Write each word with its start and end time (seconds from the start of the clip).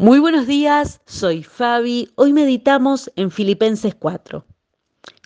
Muy 0.00 0.20
buenos 0.20 0.46
días, 0.46 1.00
soy 1.06 1.42
Fabi. 1.42 2.08
Hoy 2.14 2.32
meditamos 2.32 3.10
en 3.16 3.32
Filipenses 3.32 3.96
4. 3.96 4.44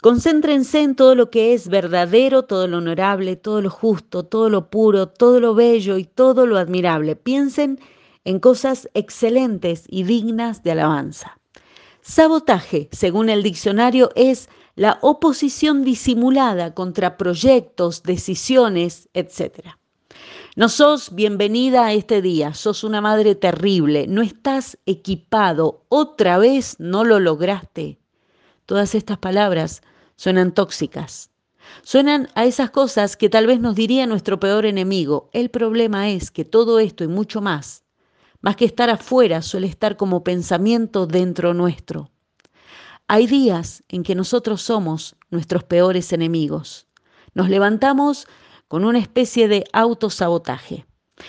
Concéntrense 0.00 0.80
en 0.80 0.96
todo 0.96 1.14
lo 1.14 1.28
que 1.28 1.52
es 1.52 1.68
verdadero, 1.68 2.44
todo 2.44 2.66
lo 2.66 2.78
honorable, 2.78 3.36
todo 3.36 3.60
lo 3.60 3.68
justo, 3.68 4.22
todo 4.22 4.48
lo 4.48 4.70
puro, 4.70 5.08
todo 5.08 5.40
lo 5.40 5.54
bello 5.54 5.98
y 5.98 6.04
todo 6.04 6.46
lo 6.46 6.56
admirable. 6.56 7.16
Piensen 7.16 7.80
en 8.24 8.40
cosas 8.40 8.88
excelentes 8.94 9.84
y 9.90 10.04
dignas 10.04 10.62
de 10.62 10.70
alabanza. 10.70 11.38
Sabotaje, 12.00 12.88
según 12.92 13.28
el 13.28 13.42
diccionario, 13.42 14.08
es 14.14 14.48
la 14.74 14.98
oposición 15.02 15.84
disimulada 15.84 16.72
contra 16.72 17.18
proyectos, 17.18 18.04
decisiones, 18.04 19.10
etc. 19.12 19.76
No 20.54 20.68
sos 20.68 21.14
bienvenida 21.14 21.86
a 21.86 21.94
este 21.94 22.20
día, 22.20 22.52
sos 22.52 22.84
una 22.84 23.00
madre 23.00 23.34
terrible, 23.34 24.06
no 24.06 24.20
estás 24.20 24.76
equipado, 24.84 25.86
otra 25.88 26.36
vez 26.36 26.76
no 26.78 27.04
lo 27.04 27.20
lograste. 27.20 27.98
Todas 28.66 28.94
estas 28.94 29.16
palabras 29.16 29.80
suenan 30.16 30.52
tóxicas. 30.52 31.30
Suenan 31.84 32.28
a 32.34 32.44
esas 32.44 32.68
cosas 32.68 33.16
que 33.16 33.30
tal 33.30 33.46
vez 33.46 33.60
nos 33.60 33.74
diría 33.74 34.06
nuestro 34.06 34.38
peor 34.38 34.66
enemigo. 34.66 35.30
El 35.32 35.48
problema 35.48 36.10
es 36.10 36.30
que 36.30 36.44
todo 36.44 36.80
esto 36.80 37.02
y 37.02 37.08
mucho 37.08 37.40
más, 37.40 37.84
más 38.42 38.54
que 38.56 38.66
estar 38.66 38.90
afuera, 38.90 39.40
suele 39.40 39.68
estar 39.68 39.96
como 39.96 40.22
pensamiento 40.22 41.06
dentro 41.06 41.54
nuestro. 41.54 42.10
Hay 43.08 43.26
días 43.26 43.84
en 43.88 44.02
que 44.02 44.14
nosotros 44.14 44.60
somos 44.60 45.16
nuestros 45.30 45.64
peores 45.64 46.12
enemigos. 46.12 46.86
Nos 47.32 47.48
levantamos 47.48 48.26
con 48.72 48.86
una 48.86 49.00
especie 49.00 49.48
de 49.48 49.64
autosabotaje. 49.74 50.86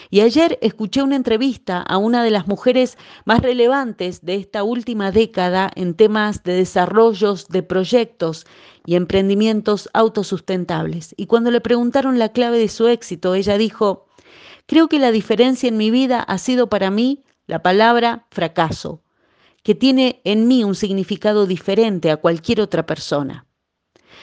Y 0.10 0.22
ayer 0.22 0.58
escuché 0.62 1.04
una 1.04 1.18
entrevista 1.18 1.82
a 1.82 1.98
una 1.98 2.24
de 2.24 2.32
las 2.32 2.48
mujeres 2.48 2.98
más 3.26 3.42
relevantes 3.42 4.24
de 4.24 4.36
esta 4.36 4.64
última 4.64 5.12
década 5.12 5.70
en 5.76 5.94
temas 5.94 6.42
de 6.44 6.54
desarrollos 6.54 7.50
de 7.50 7.62
proyectos 7.62 8.46
y 8.86 8.96
emprendimientos 8.96 9.90
autosustentables. 9.92 11.14
Y 11.18 11.26
cuando 11.26 11.52
le 11.52 11.60
preguntaron 11.60 12.18
la 12.18 12.30
clave 12.30 12.60
de 12.60 12.70
su 12.70 12.88
éxito, 12.88 13.36
ella 13.36 13.58
dijo, 13.58 14.06
creo 14.66 14.88
que 14.88 15.00
la 15.00 15.12
diferencia 15.12 15.68
en 15.68 15.76
mi 15.76 15.92
vida 15.92 16.22
ha 16.22 16.38
sido 16.38 16.70
para 16.70 16.92
mí 16.92 17.26
la 17.46 17.62
palabra 17.62 18.26
fracaso, 18.32 19.04
que 19.64 19.76
tiene 19.76 20.22
en 20.24 20.48
mí 20.48 20.64
un 20.64 20.76
significado 20.76 21.46
diferente 21.46 22.10
a 22.10 22.16
cualquier 22.16 22.62
otra 22.62 22.86
persona. 22.86 23.48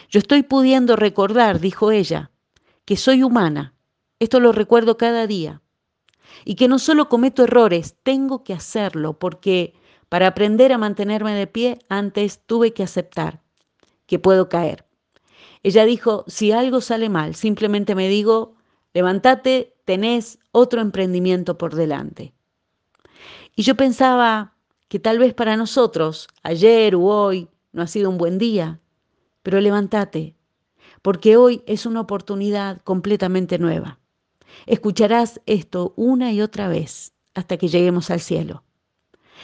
Yo 0.08 0.20
estoy 0.20 0.42
pudiendo 0.42 0.97
recordar, 0.97 1.61
dijo 1.61 1.91
ella, 1.91 2.30
que 2.91 2.96
soy 2.96 3.22
humana, 3.22 3.72
esto 4.19 4.41
lo 4.41 4.50
recuerdo 4.50 4.96
cada 4.96 5.28
día, 5.28 5.62
y 6.44 6.56
que 6.56 6.66
no 6.66 6.80
solo 6.80 7.08
cometo 7.08 7.44
errores, 7.44 7.94
tengo 8.02 8.42
que 8.42 8.52
hacerlo, 8.52 9.16
porque 9.16 9.74
para 10.08 10.27
aprender 10.27 10.72
a 10.72 10.77
mantenerme 10.77 11.33
de 11.36 11.46
pie, 11.46 11.78
antes 11.88 12.41
tuve 12.46 12.72
que 12.72 12.83
aceptar 12.83 13.42
que 14.06 14.18
puedo 14.18 14.48
caer. 14.48 14.86
Ella 15.62 15.84
dijo, 15.84 16.24
si 16.27 16.50
algo 16.50 16.80
sale 16.80 17.08
mal, 17.08 17.36
simplemente 17.36 17.94
me 17.94 18.08
digo, 18.08 18.56
levántate, 18.92 19.72
tenés 19.84 20.41
otro 20.50 20.80
emprendimiento 20.80 21.58
por 21.58 21.77
delante. 21.77 22.34
Y 23.55 23.62
yo 23.62 23.77
pensaba 23.77 24.56
que 24.88 24.98
tal 24.98 25.20
vez 25.20 25.33
para 25.33 25.56
nosotros, 25.56 26.27
ayer 26.42 26.96
u 26.96 27.06
hoy, 27.06 27.48
no 27.70 27.83
ha 27.83 27.86
sido 27.86 28.11
un 28.11 28.18
buen 28.18 28.38
día, 28.38 28.80
pero 29.44 29.61
levántate, 29.61 30.34
porque 31.03 31.37
hoy 31.37 31.62
es 31.67 31.87
una 31.87 32.01
oportunidad 32.01 32.81
completamente 32.83 33.59
nueva. 33.59 33.98
Escucharás 34.67 35.41
esto 35.47 35.95
una 35.97 36.33
y 36.33 36.42
otra 36.42 36.69
vez 36.69 37.12
hasta 37.34 37.57
que 37.57 37.69
lleguemos 37.69 38.11
al 38.11 38.20
cielo. 38.20 38.65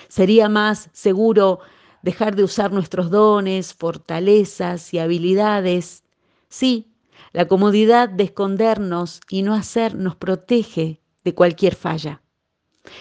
Sería 0.09 0.49
más 0.49 0.91
seguro 0.93 1.61
dejar 2.03 2.37
de 2.37 2.45
usar 2.45 2.73
nuestros 2.73 3.11
dones, 3.11 3.75
fortalezas 3.75 4.93
y 4.93 4.99
habilidades. 4.99 6.05
Sí, 6.49 6.93
la 7.33 7.49
comodidad 7.49 8.09
de 8.09 8.25
escondernos 8.25 9.21
y 9.29 9.43
no 9.43 9.55
hacer 9.55 9.95
nos 9.95 10.17
protege 10.17 11.01
de 11.25 11.35
cualquier 11.35 11.75
falla. 11.75 12.23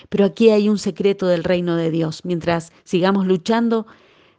Pero 0.09 0.25
aquí 0.25 0.49
hay 0.49 0.69
un 0.69 0.79
secreto 0.79 1.27
del 1.27 1.43
reino 1.43 1.75
de 1.75 1.91
Dios. 1.91 2.25
Mientras 2.25 2.71
sigamos 2.83 3.27
luchando, 3.27 3.85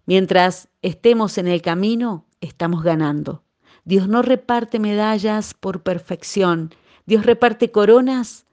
mientras 0.07 0.69
estemos 0.83 1.39
en 1.39 1.47
el 1.47 1.63
camino, 1.63 2.27
estamos 2.41 2.83
ganando. 2.83 3.46
Dios 3.87 4.09
no 4.09 4.21
reparte 4.21 4.81
medallas 4.81 5.55
por 5.55 5.85
perfección, 5.85 6.75
Dios 7.07 7.25
reparte 7.25 7.71
coronas 7.71 8.45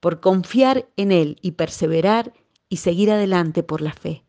por 0.00 0.20
confiar 0.20 0.88
en 0.96 1.12
Él 1.12 1.36
y 1.42 1.52
perseverar 1.52 2.32
y 2.70 2.78
seguir 2.78 3.10
adelante 3.10 3.62
por 3.62 3.82
la 3.82 3.92
fe. 3.92 4.24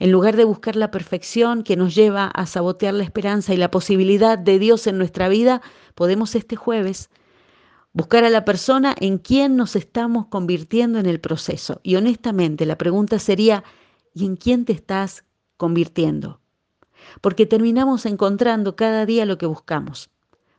En 0.00 0.10
lugar 0.10 0.34
de 0.34 0.42
buscar 0.42 0.74
la 0.74 0.90
perfección 0.90 1.62
que 1.62 1.76
nos 1.76 1.94
lleva 1.94 2.26
a 2.26 2.46
sabotear 2.46 2.94
la 2.94 3.04
esperanza 3.04 3.54
y 3.54 3.58
la 3.58 3.70
posibilidad 3.70 4.36
de 4.36 4.58
Dios 4.58 4.88
en 4.88 4.98
nuestra 4.98 5.28
vida, 5.28 5.62
podemos 5.94 6.34
este 6.34 6.56
jueves 6.56 7.08
buscar 7.92 8.24
a 8.24 8.30
la 8.30 8.44
persona 8.44 8.92
en 8.98 9.18
quien 9.18 9.54
nos 9.54 9.76
estamos 9.76 10.26
convirtiendo 10.26 10.98
en 10.98 11.06
el 11.06 11.20
proceso. 11.20 11.80
Y 11.84 11.94
honestamente 11.94 12.66
la 12.66 12.76
pregunta 12.76 13.20
sería, 13.20 13.62
¿y 14.14 14.26
en 14.26 14.34
quién 14.34 14.64
te 14.64 14.72
estás 14.72 15.22
convirtiendo? 15.56 16.40
Porque 17.26 17.44
terminamos 17.44 18.06
encontrando 18.06 18.76
cada 18.76 19.04
día 19.04 19.26
lo 19.26 19.36
que 19.36 19.46
buscamos. 19.46 20.10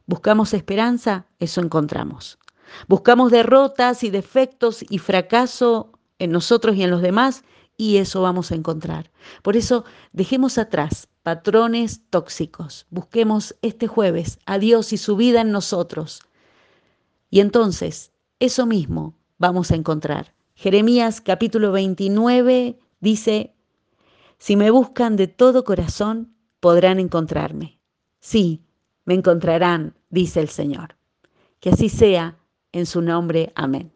Buscamos 0.05 0.53
esperanza, 0.53 1.25
eso 1.39 1.61
encontramos. 1.61 2.39
Buscamos 2.89 3.31
derrotas 3.31 4.03
y 4.03 4.09
defectos 4.09 4.83
y 4.89 4.97
fracaso 4.97 5.93
en 6.19 6.31
nosotros 6.31 6.75
y 6.75 6.83
en 6.83 6.91
los 6.91 7.01
demás, 7.01 7.45
y 7.77 7.99
eso 7.99 8.21
vamos 8.21 8.51
a 8.51 8.55
encontrar. 8.55 9.11
Por 9.43 9.55
eso, 9.55 9.85
dejemos 10.11 10.57
atrás 10.57 11.07
patrones 11.23 12.01
tóxicos. 12.09 12.85
Busquemos 12.89 13.55
este 13.61 13.87
jueves 13.87 14.37
a 14.45 14.59
Dios 14.59 14.91
y 14.91 14.97
su 14.97 15.15
vida 15.15 15.39
en 15.39 15.53
nosotros. 15.53 16.21
Y 17.29 17.39
entonces, 17.39 18.11
eso 18.41 18.65
mismo 18.65 19.15
vamos 19.37 19.71
a 19.71 19.75
encontrar. 19.75 20.33
Jeremías 20.53 21.21
capítulo 21.21 21.71
29 21.71 22.77
dice, 22.99 23.55
si 24.37 24.57
me 24.57 24.69
buscan 24.69 25.15
de 25.15 25.29
todo 25.29 25.63
corazón, 25.63 26.33
podrán 26.59 26.99
encontrarme. 26.99 27.79
Sí, 28.19 28.63
me 29.05 29.13
encontrarán, 29.13 29.95
dice 30.09 30.39
el 30.41 30.49
Señor. 30.49 30.95
Que 31.59 31.69
así 31.71 31.89
sea, 31.89 32.37
en 32.71 32.85
su 32.85 33.01
nombre. 33.01 33.51
Amén. 33.55 33.91